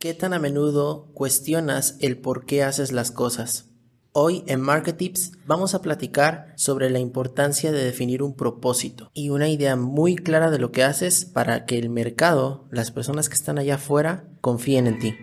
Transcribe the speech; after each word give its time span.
¿Qué 0.00 0.14
tan 0.14 0.32
a 0.32 0.38
menudo 0.38 1.10
cuestionas 1.12 1.96
el 1.98 2.18
por 2.18 2.46
qué 2.46 2.62
haces 2.62 2.92
las 2.92 3.10
cosas? 3.10 3.64
Hoy 4.12 4.44
en 4.46 4.60
Market 4.60 4.96
Tips 4.96 5.32
vamos 5.44 5.74
a 5.74 5.82
platicar 5.82 6.52
sobre 6.54 6.88
la 6.88 7.00
importancia 7.00 7.72
de 7.72 7.82
definir 7.82 8.22
un 8.22 8.36
propósito 8.36 9.10
y 9.12 9.30
una 9.30 9.48
idea 9.48 9.74
muy 9.74 10.14
clara 10.14 10.52
de 10.52 10.60
lo 10.60 10.70
que 10.70 10.84
haces 10.84 11.24
para 11.24 11.66
que 11.66 11.80
el 11.80 11.90
mercado, 11.90 12.68
las 12.70 12.92
personas 12.92 13.28
que 13.28 13.34
están 13.34 13.58
allá 13.58 13.74
afuera, 13.74 14.28
confíen 14.40 14.86
en 14.86 14.98
ti. 15.00 15.14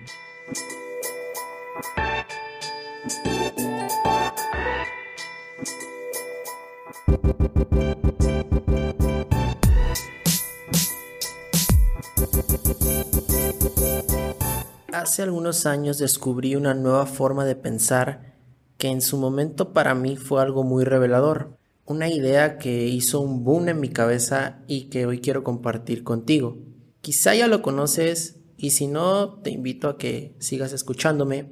Hace 14.95 15.23
algunos 15.23 15.65
años 15.65 15.97
descubrí 15.97 16.55
una 16.55 16.73
nueva 16.73 17.05
forma 17.05 17.43
de 17.43 17.57
pensar 17.57 18.37
que 18.77 18.87
en 18.87 19.01
su 19.01 19.17
momento 19.17 19.73
para 19.73 19.93
mí 19.93 20.15
fue 20.15 20.41
algo 20.41 20.63
muy 20.63 20.85
revelador, 20.85 21.57
una 21.83 22.07
idea 22.07 22.57
que 22.57 22.87
hizo 22.87 23.19
un 23.19 23.43
boom 23.43 23.67
en 23.67 23.81
mi 23.81 23.89
cabeza 23.89 24.63
y 24.67 24.83
que 24.83 25.05
hoy 25.05 25.19
quiero 25.19 25.43
compartir 25.43 26.05
contigo. 26.05 26.59
Quizá 27.01 27.35
ya 27.35 27.47
lo 27.47 27.61
conoces 27.61 28.37
y 28.55 28.69
si 28.69 28.87
no, 28.87 29.41
te 29.41 29.49
invito 29.49 29.89
a 29.89 29.97
que 29.97 30.33
sigas 30.39 30.71
escuchándome. 30.71 31.51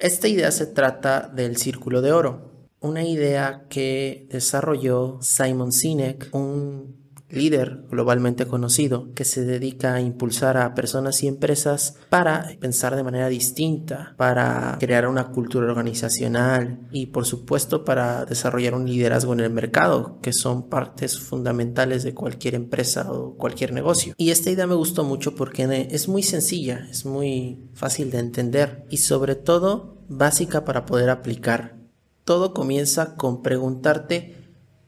Esta 0.00 0.26
idea 0.26 0.50
se 0.50 0.66
trata 0.66 1.30
del 1.32 1.58
círculo 1.58 2.02
de 2.02 2.10
oro, 2.10 2.66
una 2.80 3.04
idea 3.04 3.66
que 3.68 4.26
desarrolló 4.28 5.18
Simon 5.22 5.70
Sinek, 5.70 6.30
un 6.32 7.01
líder 7.32 7.84
globalmente 7.90 8.46
conocido 8.46 9.12
que 9.14 9.24
se 9.24 9.44
dedica 9.44 9.94
a 9.94 10.00
impulsar 10.00 10.56
a 10.56 10.74
personas 10.74 11.22
y 11.22 11.28
empresas 11.28 11.96
para 12.10 12.56
pensar 12.60 12.94
de 12.94 13.02
manera 13.02 13.28
distinta, 13.28 14.14
para 14.16 14.76
crear 14.78 15.08
una 15.08 15.28
cultura 15.30 15.66
organizacional 15.66 16.86
y 16.92 17.06
por 17.06 17.24
supuesto 17.24 17.84
para 17.84 18.24
desarrollar 18.26 18.74
un 18.74 18.86
liderazgo 18.86 19.32
en 19.32 19.40
el 19.40 19.50
mercado, 19.50 20.18
que 20.20 20.32
son 20.32 20.68
partes 20.68 21.18
fundamentales 21.18 22.02
de 22.02 22.14
cualquier 22.14 22.54
empresa 22.54 23.10
o 23.10 23.34
cualquier 23.36 23.72
negocio. 23.72 24.14
Y 24.18 24.30
esta 24.30 24.50
idea 24.50 24.66
me 24.66 24.74
gustó 24.74 25.04
mucho 25.04 25.34
porque 25.34 25.88
es 25.90 26.08
muy 26.08 26.22
sencilla, 26.22 26.86
es 26.90 27.06
muy 27.06 27.70
fácil 27.72 28.10
de 28.10 28.18
entender 28.18 28.84
y 28.90 28.98
sobre 28.98 29.34
todo 29.34 29.96
básica 30.08 30.64
para 30.64 30.84
poder 30.84 31.08
aplicar. 31.08 31.76
Todo 32.24 32.52
comienza 32.52 33.16
con 33.16 33.42
preguntarte 33.42 34.36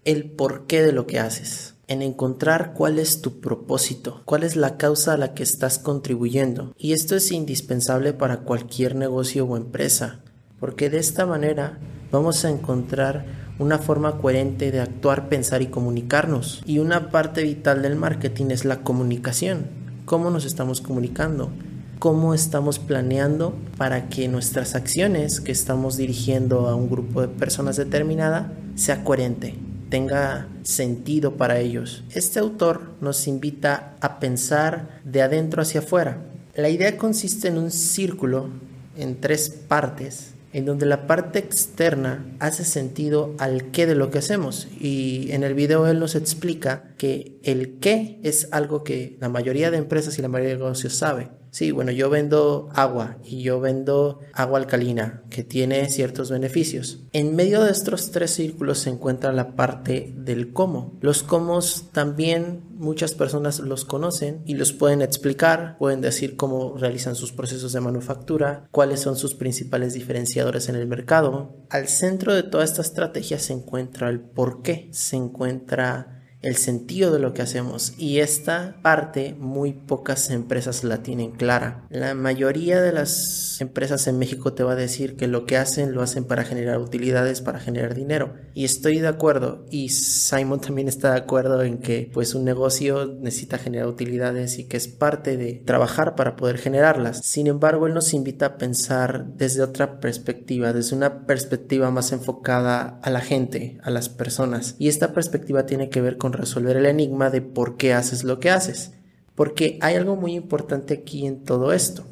el 0.04 0.30
porqué 0.32 0.82
de 0.82 0.92
lo 0.92 1.06
que 1.06 1.18
haces 1.18 1.73
en 1.88 2.02
encontrar 2.02 2.72
cuál 2.74 2.98
es 2.98 3.20
tu 3.20 3.40
propósito, 3.40 4.22
cuál 4.24 4.42
es 4.42 4.56
la 4.56 4.76
causa 4.76 5.14
a 5.14 5.16
la 5.16 5.34
que 5.34 5.42
estás 5.42 5.78
contribuyendo. 5.78 6.72
Y 6.78 6.92
esto 6.92 7.16
es 7.16 7.30
indispensable 7.32 8.12
para 8.12 8.38
cualquier 8.38 8.94
negocio 8.94 9.44
o 9.46 9.56
empresa, 9.56 10.20
porque 10.60 10.90
de 10.90 10.98
esta 10.98 11.26
manera 11.26 11.78
vamos 12.10 12.44
a 12.44 12.50
encontrar 12.50 13.26
una 13.58 13.78
forma 13.78 14.18
coherente 14.18 14.70
de 14.72 14.80
actuar, 14.80 15.28
pensar 15.28 15.62
y 15.62 15.66
comunicarnos. 15.66 16.62
Y 16.66 16.78
una 16.78 17.10
parte 17.10 17.42
vital 17.42 17.82
del 17.82 17.96
marketing 17.96 18.46
es 18.50 18.64
la 18.64 18.82
comunicación. 18.82 19.66
¿Cómo 20.04 20.30
nos 20.30 20.44
estamos 20.44 20.80
comunicando? 20.80 21.50
¿Cómo 21.98 22.34
estamos 22.34 22.78
planeando 22.78 23.54
para 23.78 24.08
que 24.08 24.28
nuestras 24.28 24.74
acciones 24.74 25.40
que 25.40 25.52
estamos 25.52 25.96
dirigiendo 25.96 26.68
a 26.68 26.74
un 26.74 26.90
grupo 26.90 27.22
de 27.22 27.28
personas 27.28 27.76
determinada 27.76 28.52
sea 28.74 29.04
coherente? 29.04 29.63
Tenga 29.94 30.48
sentido 30.64 31.36
para 31.36 31.60
ellos. 31.60 32.02
Este 32.12 32.40
autor 32.40 32.94
nos 33.00 33.28
invita 33.28 33.94
a 34.00 34.18
pensar 34.18 35.00
de 35.04 35.22
adentro 35.22 35.62
hacia 35.62 35.82
afuera. 35.82 36.18
La 36.56 36.68
idea 36.68 36.98
consiste 36.98 37.46
en 37.46 37.58
un 37.58 37.70
círculo 37.70 38.48
en 38.96 39.20
tres 39.20 39.50
partes 39.50 40.34
en 40.52 40.64
donde 40.64 40.86
la 40.86 41.06
parte 41.06 41.38
externa 41.38 42.26
hace 42.40 42.64
sentido 42.64 43.36
al 43.38 43.70
qué 43.70 43.86
de 43.86 43.94
lo 43.94 44.10
que 44.10 44.18
hacemos. 44.18 44.66
Y 44.80 45.30
en 45.30 45.44
el 45.44 45.54
video 45.54 45.86
él 45.86 46.00
nos 46.00 46.16
explica 46.16 46.92
que 46.98 47.38
el 47.44 47.78
qué 47.78 48.18
es 48.24 48.48
algo 48.50 48.82
que 48.82 49.16
la 49.20 49.28
mayoría 49.28 49.70
de 49.70 49.78
empresas 49.78 50.18
y 50.18 50.22
la 50.22 50.28
mayoría 50.28 50.54
de 50.54 50.60
negocios 50.60 50.94
sabe. 50.94 51.28
Sí, 51.54 51.70
bueno, 51.70 51.92
yo 51.92 52.10
vendo 52.10 52.68
agua 52.74 53.18
y 53.22 53.44
yo 53.44 53.60
vendo 53.60 54.18
agua 54.32 54.58
alcalina 54.58 55.22
que 55.30 55.44
tiene 55.44 55.88
ciertos 55.88 56.28
beneficios. 56.28 57.04
En 57.12 57.36
medio 57.36 57.62
de 57.62 57.70
estos 57.70 58.10
tres 58.10 58.32
círculos 58.32 58.78
se 58.78 58.90
encuentra 58.90 59.32
la 59.32 59.54
parte 59.54 60.12
del 60.16 60.52
cómo. 60.52 60.98
Los 61.00 61.22
cómo 61.22 61.60
también 61.92 62.64
muchas 62.74 63.14
personas 63.14 63.60
los 63.60 63.84
conocen 63.84 64.42
y 64.44 64.54
los 64.54 64.72
pueden 64.72 65.00
explicar, 65.00 65.78
pueden 65.78 66.00
decir 66.00 66.34
cómo 66.34 66.76
realizan 66.76 67.14
sus 67.14 67.30
procesos 67.30 67.72
de 67.72 67.80
manufactura, 67.80 68.66
cuáles 68.72 68.98
son 68.98 69.14
sus 69.16 69.36
principales 69.36 69.94
diferenciadores 69.94 70.68
en 70.68 70.74
el 70.74 70.88
mercado. 70.88 71.54
Al 71.70 71.86
centro 71.86 72.34
de 72.34 72.42
toda 72.42 72.64
esta 72.64 72.82
estrategia 72.82 73.38
se 73.38 73.52
encuentra 73.52 74.08
el 74.08 74.18
por 74.18 74.62
qué, 74.62 74.88
se 74.90 75.14
encuentra 75.14 76.23
el 76.44 76.56
sentido 76.56 77.10
de 77.10 77.18
lo 77.18 77.32
que 77.32 77.40
hacemos 77.40 77.94
y 77.96 78.18
esta 78.18 78.76
parte 78.82 79.34
muy 79.38 79.72
pocas 79.72 80.28
empresas 80.28 80.84
la 80.84 81.02
tienen 81.02 81.32
clara. 81.32 81.86
La 81.88 82.14
mayoría 82.14 82.82
de 82.82 82.92
las 82.92 83.60
empresas 83.62 84.06
en 84.08 84.18
México 84.18 84.52
te 84.52 84.62
va 84.62 84.72
a 84.72 84.76
decir 84.76 85.16
que 85.16 85.26
lo 85.26 85.46
que 85.46 85.56
hacen 85.56 85.94
lo 85.94 86.02
hacen 86.02 86.24
para 86.24 86.44
generar 86.44 86.78
utilidades, 86.80 87.40
para 87.40 87.60
generar 87.60 87.94
dinero 87.94 88.34
y 88.52 88.66
estoy 88.66 88.98
de 88.98 89.08
acuerdo 89.08 89.64
y 89.70 89.88
Simon 89.88 90.60
también 90.60 90.86
está 90.86 91.12
de 91.12 91.18
acuerdo 91.18 91.62
en 91.62 91.78
que 91.78 92.10
pues 92.12 92.34
un 92.34 92.44
negocio 92.44 93.06
necesita 93.18 93.56
generar 93.56 93.88
utilidades 93.88 94.58
y 94.58 94.68
que 94.68 94.76
es 94.76 94.86
parte 94.86 95.38
de 95.38 95.62
trabajar 95.64 96.14
para 96.14 96.36
poder 96.36 96.58
generarlas. 96.58 97.20
Sin 97.24 97.46
embargo, 97.46 97.86
él 97.86 97.94
nos 97.94 98.12
invita 98.12 98.46
a 98.46 98.58
pensar 98.58 99.24
desde 99.34 99.62
otra 99.62 99.98
perspectiva, 99.98 100.74
desde 100.74 100.94
una 100.94 101.24
perspectiva 101.24 101.90
más 101.90 102.12
enfocada 102.12 103.00
a 103.02 103.08
la 103.08 103.20
gente, 103.22 103.78
a 103.82 103.88
las 103.88 104.10
personas 104.10 104.76
y 104.78 104.88
esta 104.88 105.14
perspectiva 105.14 105.64
tiene 105.64 105.88
que 105.88 106.02
ver 106.02 106.18
con 106.18 106.33
resolver 106.36 106.76
el 106.76 106.86
enigma 106.86 107.30
de 107.30 107.40
por 107.42 107.76
qué 107.76 107.92
haces 107.92 108.24
lo 108.24 108.40
que 108.40 108.50
haces. 108.50 108.92
Porque 109.34 109.78
hay 109.80 109.96
algo 109.96 110.16
muy 110.16 110.34
importante 110.34 110.94
aquí 110.94 111.26
en 111.26 111.44
todo 111.44 111.72
esto. 111.72 112.04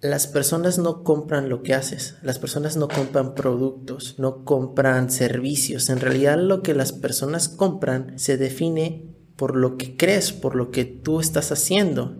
Las 0.00 0.26
personas 0.26 0.78
no 0.78 1.02
compran 1.02 1.48
lo 1.48 1.62
que 1.62 1.72
haces, 1.72 2.16
las 2.22 2.38
personas 2.38 2.76
no 2.76 2.88
compran 2.88 3.34
productos, 3.34 4.16
no 4.18 4.44
compran 4.44 5.10
servicios. 5.10 5.88
En 5.88 6.00
realidad 6.00 6.38
lo 6.38 6.62
que 6.62 6.74
las 6.74 6.92
personas 6.92 7.48
compran 7.48 8.18
se 8.18 8.36
define 8.36 9.14
por 9.36 9.56
lo 9.56 9.78
que 9.78 9.96
crees, 9.96 10.32
por 10.32 10.56
lo 10.56 10.70
que 10.70 10.84
tú 10.84 11.20
estás 11.20 11.50
haciendo, 11.52 12.16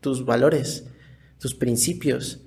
tus 0.00 0.24
valores, 0.24 0.86
tus 1.38 1.54
principios, 1.54 2.40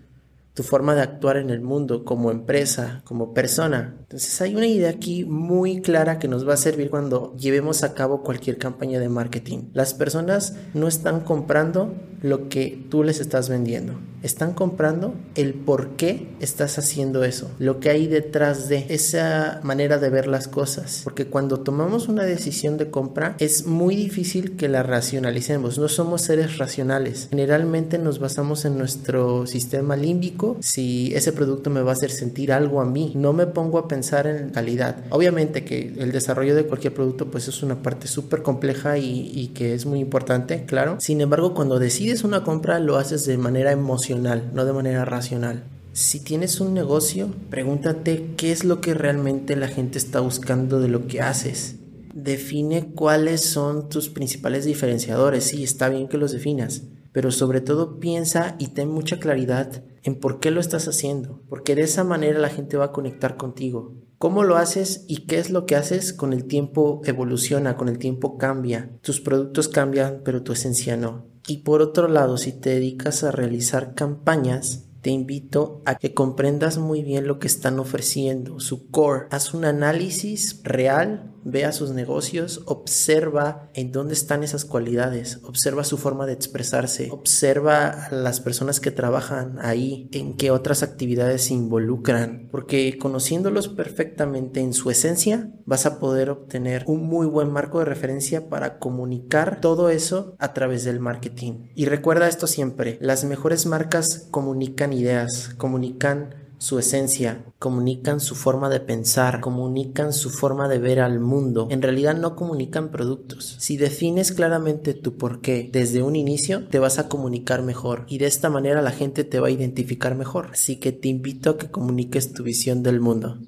tu 0.54 0.64
forma 0.64 0.94
de 0.94 1.02
actuar 1.02 1.38
en 1.38 1.50
el 1.50 1.62
mundo 1.62 2.06
como 2.06 2.30
empresa, 2.30 3.02
como 3.06 3.34
persona. 3.34 3.96
Entonces 4.02 4.40
hay 4.42 4.56
una 4.56 4.68
idea 4.68 4.90
aquí 4.90 5.26
muy 5.26 5.82
clara 5.82 6.20
que 6.20 6.28
nos 6.28 6.48
va 6.48 6.54
a 6.54 6.58
servir 6.58 6.90
cuando 6.90 7.36
llevemos 7.38 7.84
a 7.84 7.94
cabo 7.94 8.22
cualquier 8.22 8.58
campaña 8.58 9.00
de 9.00 9.10
marketing. 9.10 9.70
Las 9.74 9.94
personas 9.94 10.56
no 10.74 10.88
están 10.88 11.22
comprando 11.22 11.96
lo 12.24 12.50
que 12.50 12.84
tú 12.90 13.04
les 13.04 13.20
estás 13.20 13.50
vendiendo. 13.50 13.94
Están 14.24 14.54
comprando 14.54 15.16
el 15.36 15.54
por 15.54 15.98
qué 15.98 16.30
estás 16.40 16.80
haciendo 16.80 17.26
eso, 17.26 17.52
lo 17.60 17.82
que 17.82 17.90
hay 17.90 18.08
detrás 18.08 18.70
de 18.70 18.86
esa 18.88 19.60
manera 19.64 19.98
de 19.98 20.10
ver 20.10 20.28
las 20.28 20.48
cosas. 20.48 21.02
Porque 21.04 21.28
cuando 21.28 21.60
tomamos 21.60 22.08
una 22.08 22.24
decisión 22.24 22.78
de 22.78 22.90
compra 22.90 23.36
es 23.40 23.66
muy 23.66 23.98
difícil 23.98 24.56
que 24.56 24.70
la 24.70 24.82
racionalicemos. 24.82 25.78
No 25.78 25.90
somos 25.90 26.22
seres 26.22 26.58
racionales. 26.58 27.28
Generalmente 27.32 27.98
nos 27.98 28.20
basamos 28.20 28.64
en 28.64 28.78
nuestro 28.78 29.46
sistema 29.46 29.98
límbico. 29.98 30.56
Si 30.62 31.14
ese 31.14 31.34
producto 31.34 31.70
me 31.70 31.82
va 31.82 31.92
a 31.92 31.96
hacer 31.96 32.10
sentir 32.10 32.54
algo 32.54 32.80
a 32.80 32.86
mí, 32.86 33.12
no 33.16 33.34
me 33.34 33.48
pongo 33.48 33.78
a 33.78 33.90
pensar 33.90 34.26
en 34.28 34.52
calidad. 34.52 35.04
Obviamente 35.10 35.66
que 35.66 35.94
el 35.98 36.14
desarrollo 36.14 36.56
de 36.56 36.66
cualquier 36.66 36.94
producto 36.94 37.30
pues 37.30 37.50
es 37.50 37.62
una 37.62 37.84
parte 37.84 38.08
súper 38.08 38.42
compleja 38.42 38.98
y, 38.98 39.52
que 39.54 39.74
es 39.74 39.86
muy 39.86 40.00
importante, 40.00 40.64
claro. 40.66 40.96
Sin 41.02 41.20
embargo, 41.20 41.54
cuando 41.54 41.78
decides 41.78 42.13
una 42.22 42.44
compra 42.44 42.80
lo 42.80 42.98
haces 42.98 43.26
de 43.26 43.40
manera 43.40 43.72
emocional, 43.72 44.52
no 44.54 44.66
de 44.66 44.74
manera 44.74 45.06
racional. 45.06 45.64
Si 45.94 46.20
tienes 46.20 46.60
un 46.60 46.74
negocio, 46.74 47.30
pregúntate 47.50 48.34
qué 48.38 48.52
es 48.52 48.64
lo 48.64 48.82
que 48.82 48.94
realmente 48.94 49.56
la 49.56 49.68
gente 49.68 49.98
está 49.98 50.20
buscando 50.20 50.80
de 50.80 50.90
lo 50.90 51.08
que 51.08 51.22
haces. 51.22 51.78
Define 52.14 52.94
cuáles 52.94 53.42
son 53.42 53.90
tus 53.90 54.10
principales 54.10 54.66
diferenciadores. 54.66 55.46
Sí, 55.46 55.64
está 55.64 55.90
bien 55.90 56.08
que 56.08 56.18
los 56.20 56.32
definas, 56.32 56.84
pero 57.12 57.32
sobre 57.32 57.62
todo 57.62 58.00
piensa 58.00 58.56
y 58.60 58.68
ten 58.68 58.90
mucha 58.90 59.20
claridad 59.20 59.84
en 60.04 60.20
por 60.20 60.40
qué 60.40 60.52
lo 60.52 60.60
estás 60.60 60.88
haciendo, 60.88 61.42
porque 61.50 61.76
de 61.76 61.84
esa 61.84 62.04
manera 62.04 62.38
la 62.40 62.50
gente 62.50 62.78
va 62.78 62.86
a 62.86 62.92
conectar 62.92 63.38
contigo. 63.38 63.96
¿Cómo 64.18 64.44
lo 64.44 64.58
haces 64.58 65.06
y 65.08 65.26
qué 65.26 65.40
es 65.40 65.50
lo 65.50 65.66
que 65.66 65.76
haces? 65.76 66.14
Con 66.14 66.34
el 66.34 66.46
tiempo 66.46 67.02
evoluciona, 67.06 67.78
con 67.78 67.90
el 67.90 67.98
tiempo 67.98 68.38
cambia. 68.38 68.98
Tus 69.02 69.20
productos 69.20 69.68
cambian, 69.68 70.22
pero 70.24 70.44
tu 70.44 70.54
esencia 70.54 70.96
no. 70.96 71.33
Y 71.48 71.58
por 71.58 71.82
otro 71.82 72.08
lado, 72.08 72.38
si 72.38 72.54
te 72.54 72.70
dedicas 72.70 73.24
a 73.24 73.32
realizar 73.32 73.96
campañas, 73.96 74.86
te 75.02 75.10
invito 75.10 75.82
a 75.86 75.96
que 75.96 76.14
comprendas 76.14 76.78
muy 76.78 77.04
bien 77.04 77.28
lo 77.28 77.38
que 77.40 77.48
están 77.48 77.80
ofreciendo, 77.80 78.62
su 78.62 78.90
core. 78.90 79.28
Haz 79.32 79.54
un 79.54 79.66
análisis 79.66 80.62
real 80.64 81.33
ve 81.44 81.66
a 81.66 81.72
sus 81.72 81.92
negocios, 81.92 82.62
observa 82.66 83.70
en 83.74 83.92
dónde 83.92 84.14
están 84.14 84.44
esas 84.44 84.66
cualidades, 84.66 85.40
observa 85.44 85.84
su 85.84 85.98
forma 85.98 86.26
de 86.26 86.34
expresarse, 86.34 87.10
observa 87.12 87.88
a 87.88 88.12
las 88.12 88.40
personas 88.40 88.80
que 88.80 88.92
trabajan 88.92 89.58
ahí, 89.62 90.10
en 90.12 90.36
qué 90.36 90.52
otras 90.52 90.84
actividades 90.84 91.46
se 91.46 91.54
involucran, 91.54 92.50
porque 92.52 92.98
conociéndolos 92.98 93.70
perfectamente 93.70 94.62
en 94.62 94.74
su 94.74 94.90
esencia, 94.90 95.52
vas 95.66 95.86
a 95.86 96.00
poder 96.00 96.30
obtener 96.30 96.84
un 96.88 97.04
muy 97.06 97.28
buen 97.28 97.52
marco 97.52 97.80
de 97.80 97.86
referencia 97.86 98.50
para 98.50 98.80
comunicar 98.80 99.62
todo 99.62 99.90
eso 99.90 100.36
a 100.40 100.54
través 100.54 100.84
del 100.84 101.00
marketing. 101.00 101.70
Y 101.76 101.86
recuerda 101.86 102.28
esto 102.28 102.48
siempre, 102.48 102.98
las 103.02 103.24
mejores 103.24 103.66
marcas 103.66 104.28
comunican 104.32 104.94
ideas, 104.94 105.52
comunican 105.58 106.43
su 106.64 106.80
esencia, 106.80 107.44
comunican 107.60 108.22
su 108.22 108.36
forma 108.36 108.70
de 108.70 108.80
pensar, 108.80 109.42
comunican 109.42 110.14
su 110.14 110.30
forma 110.30 110.70
de 110.70 110.80
ver 110.80 111.02
al 111.02 111.20
mundo. 111.20 111.68
En 111.70 111.82
realidad 111.82 112.16
no 112.16 112.38
comunican 112.38 112.90
productos. 112.90 113.58
Si 113.60 113.76
defines 113.76 114.32
claramente 114.32 114.94
tu 114.94 115.18
por 115.18 115.42
qué 115.42 115.70
desde 115.70 116.04
un 116.04 116.16
inicio, 116.16 116.66
te 116.70 116.80
vas 116.80 117.00
a 117.00 117.10
comunicar 117.10 117.64
mejor 117.64 118.06
y 118.08 118.18
de 118.18 118.28
esta 118.28 118.50
manera 118.50 118.82
la 118.82 118.92
gente 118.92 119.26
te 119.26 119.42
va 119.42 119.48
a 119.50 119.52
identificar 119.52 120.16
mejor. 120.16 120.52
Así 120.54 120.78
que 120.78 120.94
te 120.94 121.10
invito 121.10 121.50
a 121.50 121.58
que 121.58 121.70
comuniques 121.70 122.32
tu 122.32 122.44
visión 122.44 122.82
del 122.82 123.02
mundo. 123.02 123.40